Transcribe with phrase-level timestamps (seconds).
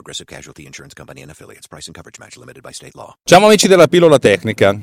[0.00, 1.66] Progressive Casualty Insurance Company and affiliates.
[1.66, 3.12] Price and coverage match limited by state law.
[3.22, 4.80] Ciao amici della pillola tecnica.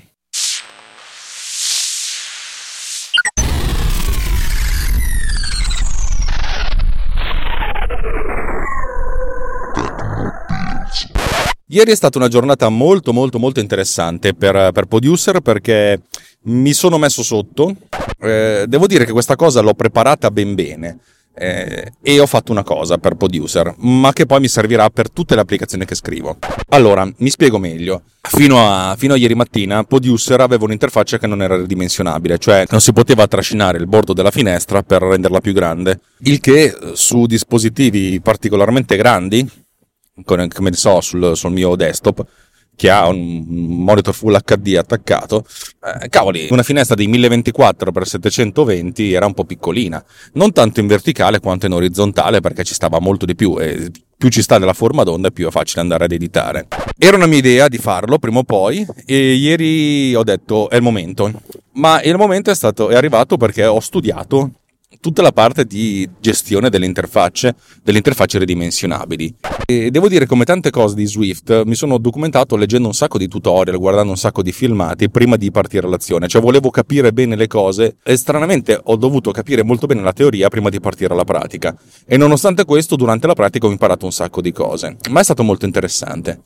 [11.70, 16.02] Ieri è stata una giornata molto molto molto interessante per, per Producer perché
[16.44, 17.76] mi sono messo sotto.
[18.20, 21.00] Eh, devo dire che questa cosa l'ho preparata ben bene
[21.38, 25.36] eh, e ho fatto una cosa per Producer, ma che poi mi servirà per tutte
[25.36, 26.38] le applicazioni che scrivo.
[26.70, 28.02] Allora, mi spiego meglio.
[28.22, 32.82] Fino a, fino a ieri mattina, Producer aveva un'interfaccia che non era ridimensionabile, cioè non
[32.82, 38.20] si poteva trascinare il bordo della finestra per renderla più grande, il che su dispositivi
[38.20, 39.50] particolarmente grandi,
[40.26, 42.26] come ne so, sul, sul mio desktop,
[42.78, 45.44] che ha un monitor full HD attaccato,
[45.84, 51.66] eh, cavoli, una finestra di 1024x720 era un po' piccolina, non tanto in verticale quanto
[51.66, 55.32] in orizzontale perché ci stava molto di più e più ci sta della forma d'onda
[55.32, 56.68] più è facile andare ad editare.
[56.98, 60.84] Era una mia idea di farlo prima o poi e ieri ho detto è il
[60.84, 61.32] momento,
[61.74, 64.52] ma il momento è, stato, è arrivato perché ho studiato
[65.00, 69.36] tutta la parte di gestione delle interfacce, delle interfacce ridimensionabili.
[69.66, 73.28] E devo dire, come tante cose di Swift, mi sono documentato leggendo un sacco di
[73.28, 76.28] tutorial, guardando un sacco di filmati prima di partire l'azione.
[76.28, 80.50] Cioè, volevo capire bene le cose e stranamente ho dovuto capire molto bene la teoria
[80.50, 81.76] prima di partire alla pratica.
[82.06, 84.98] E nonostante questo, durante la pratica ho imparato un sacco di cose.
[85.10, 86.42] Ma è stato molto interessante.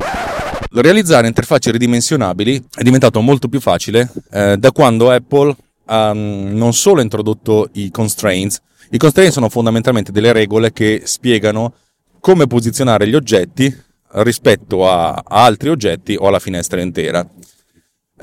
[0.74, 5.54] Realizzare interfacce ridimensionabili è diventato molto più facile eh, da quando Apple
[5.92, 8.62] um, non solo introdotto i constraints,
[8.92, 11.74] i constraints sono fondamentalmente delle regole che spiegano
[12.20, 13.74] come posizionare gli oggetti
[14.14, 17.28] rispetto a, altri oggetti o alla finestra intera.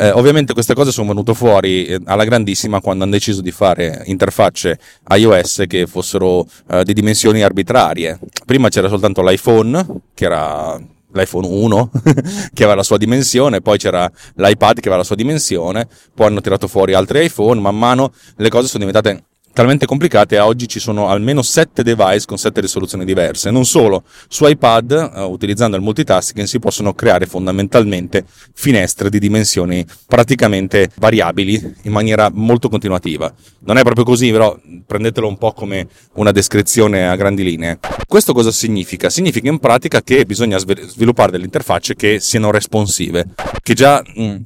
[0.00, 4.02] Eh, ovviamente queste cose sono venute fuori eh, alla grandissima quando hanno deciso di fare
[4.04, 4.78] interfacce
[5.08, 8.18] iOS che fossero eh, di dimensioni arbitrarie.
[8.44, 9.84] Prima c'era soltanto l'iPhone,
[10.14, 10.80] che era
[11.18, 11.90] l'iPhone 1
[12.52, 16.40] che aveva la sua dimensione, poi c'era l'iPad che aveva la sua dimensione, poi hanno
[16.40, 19.27] tirato fuori altri iPhone, man mano le cose sono diventate
[19.58, 23.50] talmente complicate e oggi ci sono almeno 7 device con 7 risoluzioni diverse.
[23.50, 28.24] Non solo, su iPad, uh, utilizzando il multitasking, si possono creare fondamentalmente
[28.54, 33.34] finestre di dimensioni praticamente variabili in maniera molto continuativa.
[33.64, 37.80] Non è proprio così, però prendetelo un po' come una descrizione a grandi linee.
[38.06, 39.10] Questo cosa significa?
[39.10, 43.26] Significa in pratica che bisogna sviluppare delle interfacce che siano responsive,
[43.60, 44.36] che già mm,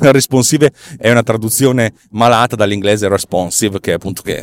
[0.12, 4.33] responsive è una traduzione malata dall'inglese responsive, che è appunto che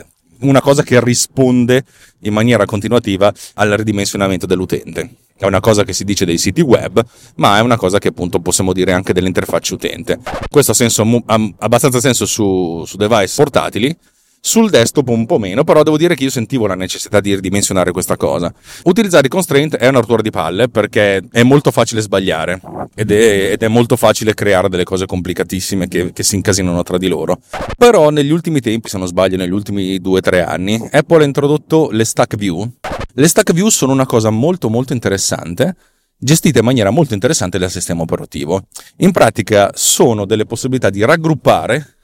[0.42, 1.84] una cosa che risponde
[2.20, 5.16] in maniera continuativa al ridimensionamento dell'utente.
[5.38, 7.04] È una cosa che si dice dei siti web,
[7.38, 10.20] ma è una cosa che appunto possiamo dire anche delle interfacce utente.
[10.48, 13.98] Questo ha, senso, ha abbastanza senso su, su device portatili,
[14.44, 17.92] sul desktop un po' meno, però devo dire che io sentivo la necessità di ridimensionare
[17.92, 18.52] questa cosa.
[18.86, 22.60] Utilizzare i constraint è una rottura di palle perché è molto facile sbagliare
[22.96, 26.98] ed è, ed è molto facile creare delle cose complicatissime che, che, si incasinano tra
[26.98, 27.40] di loro.
[27.78, 32.04] Però negli ultimi tempi, se non sbaglio, negli ultimi 2-3 anni, Apple ha introdotto le
[32.04, 32.68] stack view.
[33.14, 35.76] Le stack view sono una cosa molto molto interessante
[36.24, 38.68] gestite in maniera molto interessante dal sistema operativo.
[38.98, 41.96] In pratica sono delle possibilità di raggruppare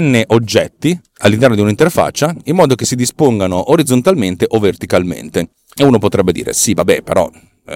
[0.00, 5.50] n oggetti all'interno di un'interfaccia in modo che si dispongano orizzontalmente o verticalmente.
[5.74, 7.30] E uno potrebbe dire, sì, vabbè, però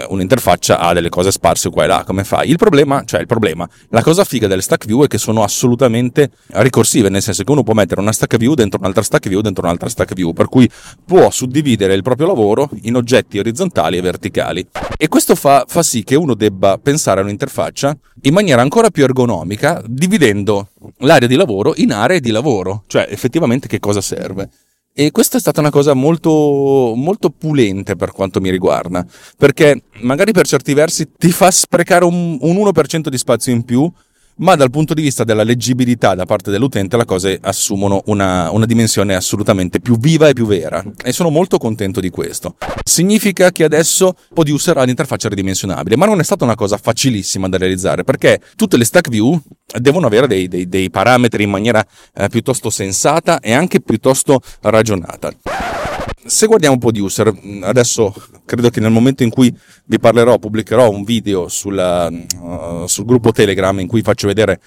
[0.08, 2.50] un'interfaccia ha delle cose sparse qua e là, come fai?
[2.50, 6.30] Il problema, cioè il problema, la cosa figa delle stack view è che sono assolutamente
[6.54, 9.64] ricorsive, nel senso che uno può mettere una stack view dentro un'altra stack view dentro
[9.64, 10.68] un'altra stack view, per cui
[11.04, 14.66] può suddividere il proprio lavoro in oggetti orizzontali e verticali.
[14.96, 19.04] E questo fa, fa sì che uno debba pensare a un'interfaccia in maniera ancora più
[19.04, 24.50] ergonomica, dividendo l'area di lavoro in aree di lavoro, cioè effettivamente che cosa serve.
[24.98, 29.04] E questa è stata una cosa molto, molto pulente per quanto mi riguarda,
[29.36, 33.92] perché magari per certi versi ti fa sprecare un, un 1% di spazio in più
[34.38, 38.66] ma dal punto di vista della leggibilità da parte dell'utente le cose assumono una, una,
[38.66, 42.56] dimensione assolutamente più viva e più vera e sono molto contento di questo.
[42.84, 47.56] Significa che adesso Producer ha l'interfaccia ridimensionabile, ma non è stata una cosa facilissima da
[47.56, 49.40] realizzare perché tutte le stack view
[49.78, 51.84] devono avere dei, dei, dei parametri in maniera
[52.14, 55.85] eh, piuttosto sensata e anche piuttosto ragionata.
[56.24, 57.32] Se guardiamo Producer,
[57.62, 58.12] adesso
[58.44, 59.54] credo che nel momento in cui
[59.84, 64.60] vi parlerò, pubblicherò un video sulla, uh, sul gruppo Telegram in cui faccio vedere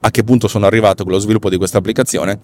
[0.00, 2.40] a che punto sono arrivato con lo sviluppo di questa applicazione,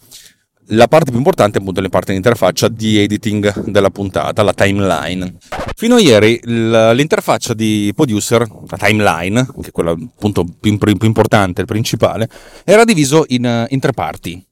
[0.71, 4.53] la parte più importante è appunto la parte di interfaccia di editing della puntata, la
[4.53, 5.37] timeline.
[5.77, 11.61] Fino a ieri l'interfaccia di Producer, la timeline, che è quella appunto più, più importante,
[11.61, 12.29] il principale,
[12.65, 14.45] era diviso in, in tre parti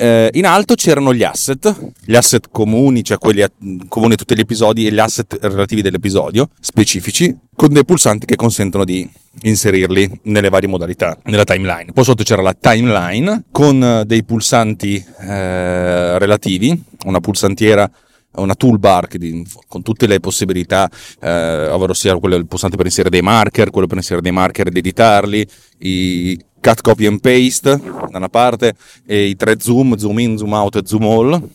[0.00, 3.50] eh, in alto c'erano gli asset, gli asset comuni, cioè quelli a,
[3.86, 8.36] comuni a tutti gli episodi e gli asset relativi dell'episodio, specifici, con dei pulsanti che
[8.36, 9.06] consentono di
[9.42, 11.92] inserirli nelle varie modalità nella timeline.
[11.92, 17.90] Poi sotto c'era la timeline con dei pulsanti eh, relativi, una pulsantiera
[18.36, 20.88] una toolbar di, con tutte le possibilità,
[21.20, 24.68] eh, ovvero sia quello il pulsante per inserire dei marker, quello per inserire dei marker
[24.68, 25.46] ed editarli,
[25.78, 27.76] i cut copy and paste
[28.10, 28.74] da una parte
[29.06, 31.48] e i tre zoom, zoom in, zoom out e zoom all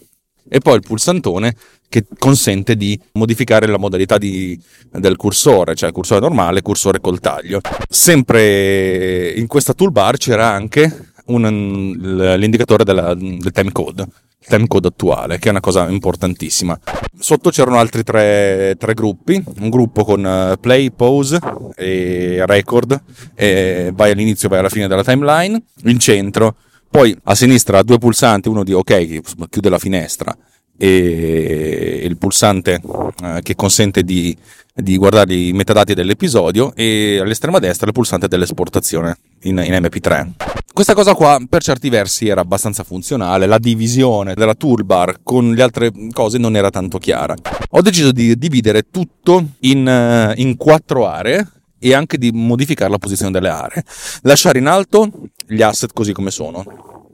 [0.48, 1.56] e poi il pulsantone
[1.88, 4.60] che consente di modificare la modalità di,
[4.92, 7.62] del cursore, cioè cursore normale, cursore col taglio.
[7.88, 14.08] Sempre in questa toolbar c'era anche un, l'indicatore della, del timecode
[14.48, 16.78] timecode attuale, che è una cosa importantissima.
[17.18, 21.40] Sotto c'erano altri tre, tre gruppi, un gruppo con eh, play, pause
[21.76, 23.02] e record,
[23.34, 26.56] e vai all'inizio, vai alla fine della timeline, in centro,
[26.90, 30.36] poi a sinistra due pulsanti, uno di ok, chiude la finestra,
[30.78, 32.82] e il pulsante
[33.24, 34.36] eh, che consente di,
[34.74, 36.74] di, guardare i metadati dell'episodio.
[36.76, 40.55] E all'estrema destra il pulsante dell'esportazione in, in, MP3.
[40.76, 45.62] Questa cosa qua per certi versi era abbastanza funzionale, la divisione della toolbar con le
[45.62, 47.34] altre cose non era tanto chiara.
[47.70, 51.50] Ho deciso di dividere tutto in, eh, in quattro aree
[51.80, 53.86] e anche di modificare la posizione delle aree.
[54.24, 55.10] Lasciare in alto
[55.48, 56.66] gli asset così come sono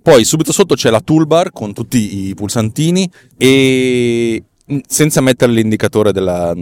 [0.02, 4.44] poi subito sotto c'è la toolbar con tutti i pulsantini e
[4.88, 6.56] senza mettere l'indicatore della,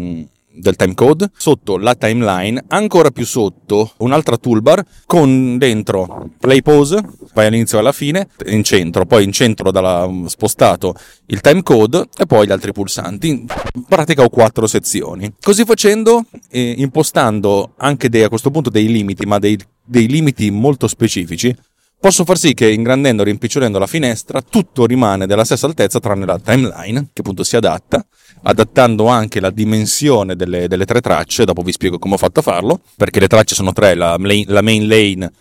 [0.60, 7.02] del timecode, sotto la timeline, ancora più sotto un'altra toolbar con dentro play pause,
[7.34, 10.96] vai all'inizio e alla fine, in centro, poi in centro dalla, spostato
[11.28, 13.30] il timecode e poi gli altri pulsanti.
[13.30, 13.48] In
[13.88, 15.34] pratica ho quattro sezioni.
[15.42, 20.52] Così facendo, eh, impostando anche dei, a questo punto dei limiti, ma dei, dei limiti
[20.52, 21.56] molto specifici,
[22.00, 26.26] posso far sì che ingrandendo e rimpicciolendo la finestra tutto rimane della stessa altezza tranne
[26.26, 28.06] la timeline che appunto si adatta
[28.44, 31.44] adattando anche la dimensione delle, delle tre tracce.
[31.44, 34.62] Dopo vi spiego come ho fatto a farlo perché le tracce sono tre la, la
[34.62, 35.32] main lane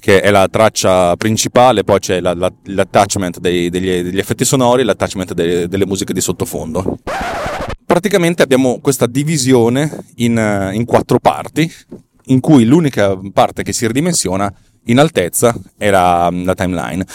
[0.00, 4.82] che è la traccia principale poi c'è la, la, l'attachment dei, degli, degli, effetti sonori
[4.82, 6.98] e l'attachment delle, delle musiche di sottofondo.
[7.84, 11.70] Praticamente abbiamo questa divisione in, in quattro parti
[12.26, 14.52] in cui l'unica parte che si ridimensiona
[14.88, 17.06] in altezza è la, la, timeline.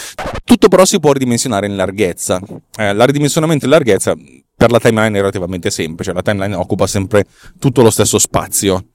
[0.44, 2.42] Tutto però si può ridimensionare in larghezza.
[2.78, 4.16] Eh, la ridimensionamento in larghezza
[4.56, 7.26] per la timeline è relativamente semplice, la timeline occupa sempre
[7.60, 8.86] tutto lo stesso spazio.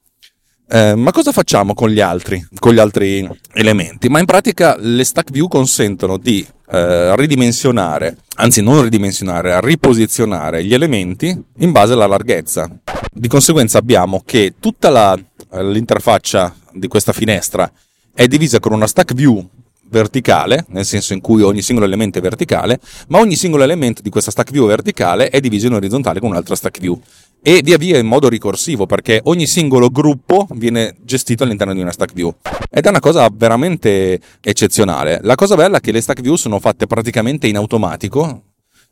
[0.71, 4.07] Eh, ma cosa facciamo con gli altri, con gli altri elementi?
[4.07, 10.75] Ma in pratica le stack view consentono di eh, ridimensionare, anzi non ridimensionare, riposizionare gli
[10.75, 12.69] elementi in base alla larghezza.
[13.11, 15.17] Di conseguenza abbiamo che tutta la,
[15.51, 17.71] eh, l'interfaccia di questa finestra
[18.13, 19.47] è divisa con una stack view
[19.89, 24.09] verticale, nel senso in cui ogni singolo elemento è verticale, ma ogni singolo elemento di
[24.09, 26.99] questa stack view verticale è diviso in orizzontale con un'altra stack view.
[27.41, 31.91] E via via in modo ricorsivo perché ogni singolo gruppo viene gestito all'interno di una
[31.91, 32.35] stack view.
[32.69, 35.19] Ed è una cosa veramente eccezionale.
[35.23, 38.43] La cosa bella è che le stack view sono fatte praticamente in automatico,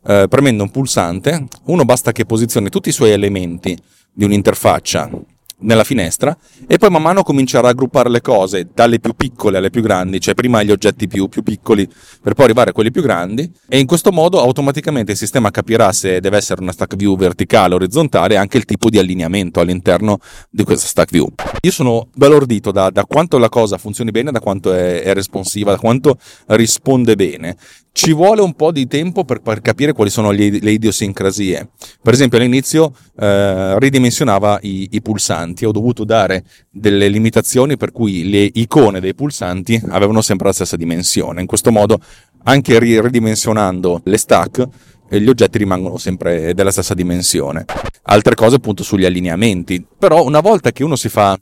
[0.06, 3.78] eh, premendo un pulsante, uno basta che posizioni tutti i suoi elementi
[4.14, 5.10] di un'interfaccia
[5.60, 6.38] nella finestra
[6.68, 10.20] e poi man mano cominciare a raggruppare le cose dalle più piccole alle più grandi,
[10.20, 11.88] cioè prima gli oggetti più, più piccoli
[12.22, 15.92] per poi arrivare a quelli più grandi e in questo modo automaticamente il sistema capirà
[15.92, 19.60] se deve essere una stack view verticale o orizzontale e anche il tipo di allineamento
[19.60, 21.28] all'interno di questa stack view.
[21.62, 25.72] Io sono balordito da, da quanto la cosa funzioni bene, da quanto è, è responsiva,
[25.72, 27.58] da quanto risponde bene
[27.98, 31.70] ci vuole un po' di tempo per, per capire quali sono le, le, idiosincrasie.
[32.00, 38.30] Per esempio, all'inizio eh, ridimensionava i, i, pulsanti, ho dovuto dare delle limitazioni per cui
[38.30, 41.42] le icone dei pulsanti avevano sempre la stessa dimensione.
[41.42, 42.00] In questo modo,
[42.44, 44.68] anche ridimensionando le stack,
[45.10, 47.66] eh, gli oggetti rimangono sempre della stessa dimensione.
[48.04, 49.84] Altre cose appunto sugli allineamenti.
[49.98, 51.36] Però una volta che uno si fa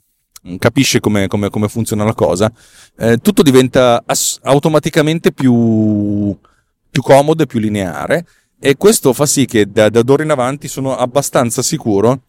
[0.58, 2.50] capisce come, come, come funziona la cosa,
[2.98, 6.36] eh, tutto diventa ass- automaticamente più,
[6.90, 8.26] più comodo e più lineare
[8.58, 12.20] e questo fa sì che da, da d'ora in avanti sono abbastanza sicuro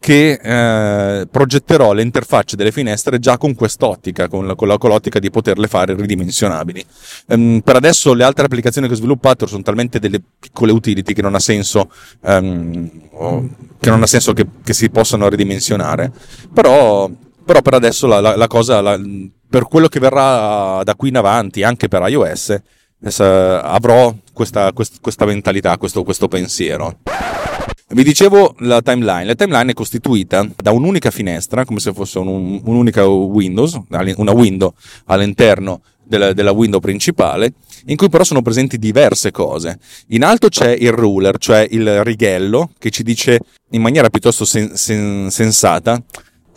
[0.00, 4.90] che eh, progetterò le interfacce delle finestre già con quest'ottica, con, la, con, la, con
[4.90, 6.84] l'ottica di poterle fare ridimensionabili.
[7.26, 11.22] Um, per adesso le altre applicazioni che ho sviluppato sono talmente delle piccole utility che
[11.22, 12.88] non ha senso, um,
[13.80, 16.12] che, non ha senso che, che, si possano ridimensionare,
[16.52, 17.10] però,
[17.48, 19.00] però per adesso la, la, la cosa, la,
[19.48, 22.54] per quello che verrà da qui in avanti, anche per iOS,
[23.16, 26.98] avrò questa, questa mentalità, questo, questo pensiero.
[27.90, 29.24] Vi dicevo la timeline.
[29.24, 34.74] La timeline è costituita da un'unica finestra, come se fosse un, un'unica Windows, una window
[35.06, 37.54] all'interno della, della, window principale,
[37.86, 39.78] in cui però sono presenti diverse cose.
[40.08, 43.40] In alto c'è il ruler, cioè il righello, che ci dice
[43.70, 46.02] in maniera piuttosto sen, sen, sensata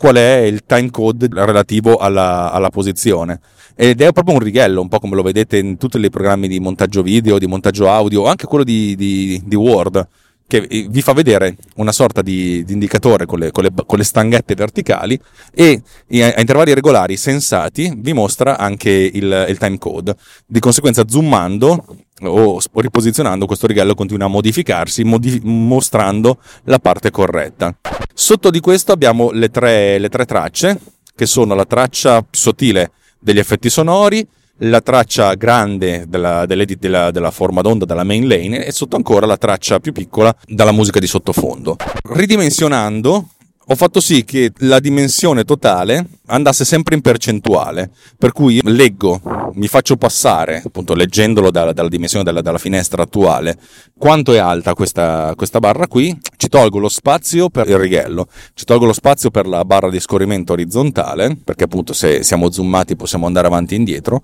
[0.02, 3.38] qual è il timecode relativo alla, alla posizione.
[3.76, 6.58] Ed è proprio un righello, un po' come lo vedete in tutti i programmi di
[6.58, 10.04] montaggio video, di montaggio audio, anche quello di, di, di Word
[10.52, 14.04] che vi fa vedere una sorta di, di indicatore con le, con, le, con le,
[14.04, 15.18] stanghette verticali
[15.50, 15.80] e
[16.10, 20.14] a intervalli regolari sensati vi mostra anche il, il time code.
[20.44, 27.74] Di conseguenza, zoomando o riposizionando, questo righello continua a modificarsi, modif- mostrando la parte corretta.
[28.12, 30.78] Sotto di questo abbiamo le tre, le tre tracce,
[31.16, 34.26] che sono la traccia sottile degli effetti sonori,
[34.64, 39.36] la traccia grande della, della, della, forma d'onda della main lane e sotto ancora la
[39.36, 41.76] traccia più piccola dalla musica di sottofondo.
[42.10, 43.28] Ridimensionando
[43.66, 49.20] ho fatto sì che la dimensione totale andasse sempre in percentuale, per cui leggo,
[49.54, 53.56] mi faccio passare, appunto leggendolo dalla, dalla dimensione della, della, finestra attuale,
[53.96, 58.64] quanto è alta questa, questa, barra qui, ci tolgo lo spazio per il righello, ci
[58.64, 63.26] tolgo lo spazio per la barra di scorrimento orizzontale, perché appunto se siamo zoomati possiamo
[63.26, 64.22] andare avanti e indietro,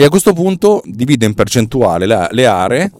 [0.00, 2.92] e a questo punto divido in percentuale le, le aree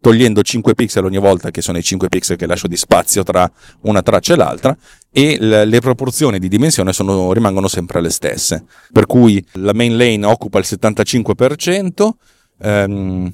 [0.00, 3.48] togliendo 5 pixel ogni volta, che sono i 5 pixel che lascio di spazio tra
[3.82, 4.76] una traccia e l'altra,
[5.12, 8.64] e le proporzioni di dimensione sono, rimangono sempre le stesse.
[8.92, 12.10] Per cui la main lane occupa il 75%,
[12.60, 13.32] ehm,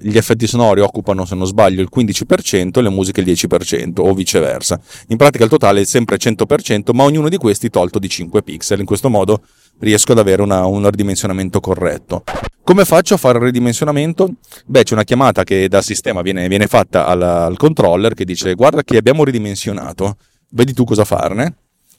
[0.00, 4.14] gli effetti sonori occupano, se non sbaglio, il 15% e le musiche il 10% o
[4.14, 4.80] viceversa.
[5.08, 8.80] In pratica il totale è sempre 100%, ma ognuno di questi tolto di 5 pixel.
[8.80, 9.42] In questo modo
[9.78, 12.24] riesco ad avere una, un ridimensionamento corretto.
[12.68, 14.28] Come faccio a fare il ridimensionamento?
[14.66, 18.52] Beh, c'è una chiamata che dal sistema viene, viene fatta al, al controller che dice
[18.52, 20.18] guarda che abbiamo ridimensionato,
[20.50, 21.54] vedi tu cosa farne.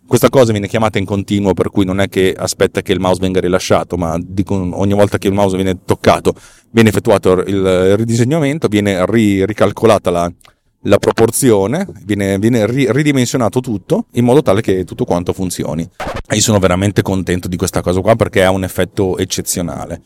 [0.06, 3.20] Questa cosa viene chiamata in continuo, per cui non è che aspetta che il mouse
[3.20, 4.16] venga rilasciato, ma
[4.54, 6.36] ogni volta che il mouse viene toccato
[6.70, 10.32] viene effettuato il ridisegnamento, viene ri- ricalcolata la,
[10.82, 15.82] la proporzione, viene, viene ri- ridimensionato tutto in modo tale che tutto quanto funzioni.
[16.28, 20.04] E io sono veramente contento di questa cosa qua perché ha un effetto eccezionale.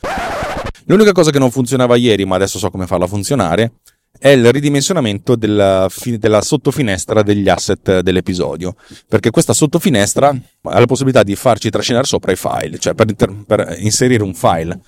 [0.93, 3.79] L'unica cosa che non funzionava ieri, ma adesso so come farla funzionare,
[4.19, 8.75] è il ridimensionamento della, della sottofinestra degli asset dell'episodio,
[9.07, 13.07] perché questa sottofinestra ha la possibilità di farci trascinare sopra i file, cioè per,
[13.43, 14.79] per inserire un file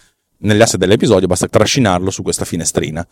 [0.41, 3.03] negli asset dell'episodio basta trascinarlo su questa finestrina.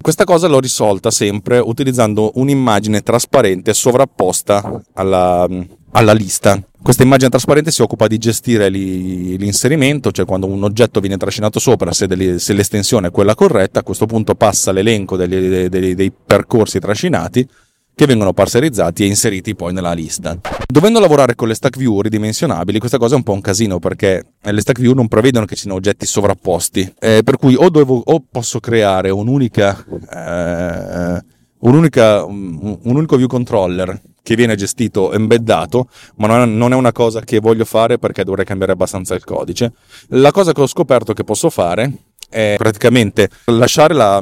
[0.00, 5.46] Questa cosa l'ho risolta sempre utilizzando un'immagine trasparente sovrapposta alla,
[5.96, 6.60] alla lista.
[6.82, 11.92] Questa immagine trasparente si occupa di gestire l'inserimento, cioè quando un oggetto viene trascinato sopra,
[11.92, 16.12] se, delle, se l'estensione è quella corretta, a questo punto passa l'elenco dei, dei, dei
[16.12, 17.48] percorsi trascinati
[17.92, 20.38] che vengono parserizzati e inseriti poi nella lista.
[20.66, 24.22] Dovendo lavorare con le stack view ridimensionabili, questa cosa è un po' un casino perché
[24.42, 28.02] le stack view non prevedono che ci siano oggetti sovrapposti, eh, per cui o, dovevo,
[28.04, 31.24] o, posso creare un'unica, eh,
[31.60, 37.20] un'unica, un, un unico view controller che viene gestito embeddato, ma non è una cosa
[37.20, 39.72] che voglio fare perché dovrei cambiare abbastanza il codice.
[40.08, 41.92] La cosa che ho scoperto che posso fare
[42.28, 44.20] è praticamente lasciare la,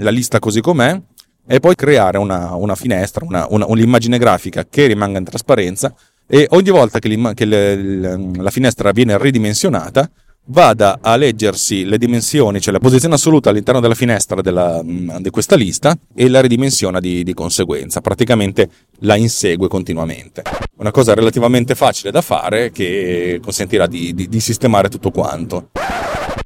[0.00, 1.00] la lista così com'è
[1.46, 5.94] e poi creare una, una finestra, una, una, un'immagine grafica che rimanga in trasparenza
[6.26, 10.10] e ogni volta che, che le, la finestra viene ridimensionata
[10.46, 15.30] vada a leggersi le dimensioni, cioè la posizione assoluta all'interno della finestra della, mm, di
[15.30, 18.68] questa lista e la ridimensiona di, di, conseguenza, praticamente
[19.00, 20.42] la insegue continuamente.
[20.76, 25.70] Una cosa relativamente facile da fare che consentirà di, di, di sistemare tutto quanto.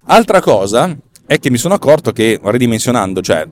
[0.07, 3.47] Altra cosa è che mi sono accorto che ridimensionando, cioè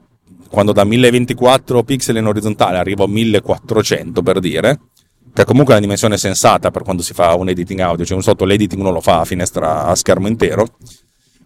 [0.48, 4.80] quando da 1024 pixel in orizzontale arrivo a 1400 per dire,
[5.38, 8.24] che è comunque una dimensione sensata per quando si fa un editing audio, cioè un
[8.24, 10.66] sotto l'editing uno lo fa a finestra a schermo intero,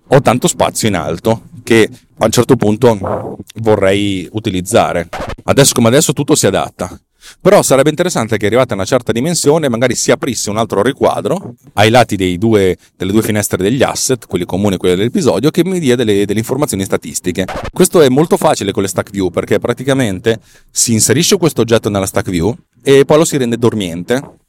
[0.09, 5.11] ho tanto spazio in alto che a un certo punto vorrei utilizzare.
[5.45, 6.99] Adesso come adesso tutto si adatta.
[7.41, 11.55] Però sarebbe interessante che arrivata a una certa dimensione magari si aprisse un altro riquadro
[11.75, 15.79] ai lati due, delle due finestre degli asset, quelli comuni e quelli dell'episodio, che mi
[15.79, 17.47] dia delle, delle informazioni statistiche.
[17.73, 22.07] Questo è molto facile con le stack view perché praticamente si inserisce questo oggetto nella
[22.07, 24.41] stack view e poi lo si rende dormiente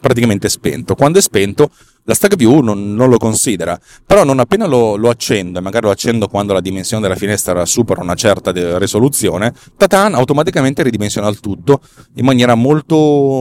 [0.00, 0.94] praticamente spento.
[0.94, 1.70] Quando è spento,
[2.08, 5.90] la Stack View non, non lo considera, però non appena lo, lo, accendo, magari lo
[5.90, 11.80] accendo quando la dimensione della finestra supera una certa risoluzione, tatan, automaticamente ridimensiona il tutto
[12.14, 12.96] in maniera molto,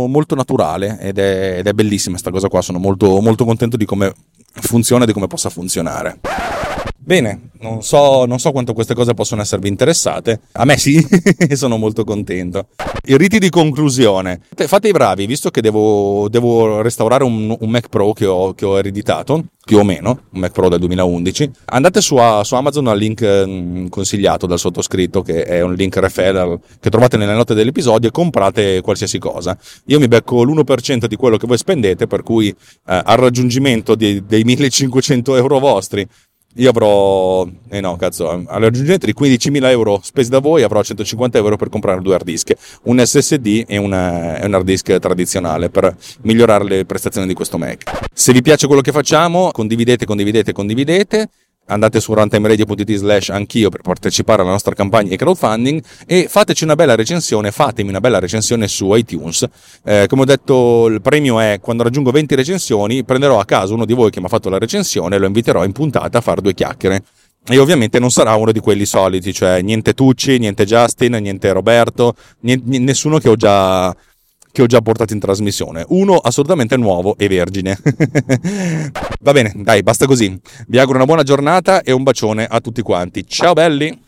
[0.09, 3.85] molto naturale ed è, ed è bellissima questa cosa qua, sono molto, molto contento di
[3.85, 4.13] come
[4.59, 6.19] funziona e di come possa funzionare.
[7.07, 10.41] Bene, non so, non so, quanto queste cose possono esservi interessate.
[10.51, 11.01] A me sì,
[11.55, 12.67] sono molto contento.
[13.05, 14.41] I riti di conclusione.
[14.53, 18.65] Fate i bravi, visto che devo, devo restaurare un, un, Mac Pro che ho, che
[18.65, 21.51] ho, ereditato, più o meno, un Mac Pro del 2011.
[21.67, 26.59] Andate su, su Amazon al link mm, consigliato dal sottoscritto, che è un link referral
[26.81, 29.57] che trovate nelle note dell'episodio, e comprate qualsiasi cosa.
[29.85, 34.25] Io mi becco l'1% di quello che voi spendete, per cui eh, al raggiungimento di,
[34.25, 36.05] dei 1500 euro vostri
[36.57, 41.37] io avrò, eh no, cazzo, al raggiungimento di 15.000 euro spesi da voi avrò 150
[41.37, 45.69] euro per comprare due hard disk, un SSD e, una, e un hard disk tradizionale
[45.69, 48.09] per migliorare le prestazioni di questo Mac.
[48.13, 51.29] Se vi piace quello che facciamo, condividete, condividete, condividete
[51.67, 56.75] andate su runtimeradio.it slash anch'io per partecipare alla nostra campagna di crowdfunding e fateci una
[56.75, 59.45] bella recensione, fatemi una bella recensione su iTunes.
[59.83, 63.85] Eh, come ho detto, il premio è quando raggiungo 20 recensioni, prenderò a caso uno
[63.85, 66.41] di voi che mi ha fatto la recensione e lo inviterò in puntata a fare
[66.41, 67.03] due chiacchiere.
[67.49, 72.13] E ovviamente non sarà uno di quelli soliti, cioè niente Tucci, niente Justin, niente Roberto,
[72.41, 73.95] niente, nessuno che ho già
[74.51, 75.85] che ho già portato in trasmissione.
[75.89, 77.77] Uno assolutamente nuovo e vergine.
[79.21, 80.39] Va bene, dai, basta così.
[80.67, 83.25] Vi auguro una buona giornata e un bacione a tutti quanti.
[83.27, 84.05] Ciao belli!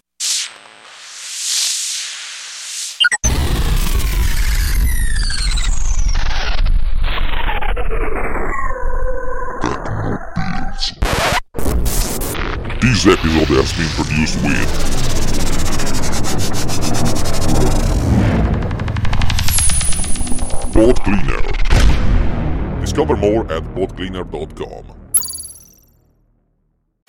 [12.81, 15.08] This episode has been produced with
[20.79, 21.41] Pod Cleaner.
[22.79, 24.85] Discover more at podcleaner.com.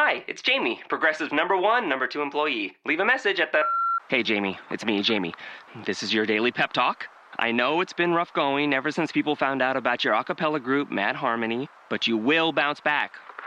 [0.00, 2.74] Hi, it's Jamie, Progressive number one, number two employee.
[2.84, 3.62] Leave a message at the.
[4.08, 5.34] Hey, Jamie, it's me, Jamie.
[5.86, 7.06] This is your daily pep talk.
[7.38, 10.58] I know it's been rough going ever since people found out about your a cappella
[10.58, 13.12] group, Mad Harmony, but you will bounce back.